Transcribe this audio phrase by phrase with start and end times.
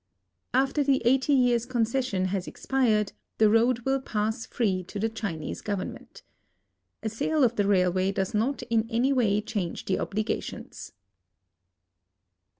[0.55, 5.61] After the eighty years' concession has expired the road will i)ass free to the Chinese
[5.61, 6.23] government.
[7.03, 10.93] A sale of the railway does not in anyway change the obligations.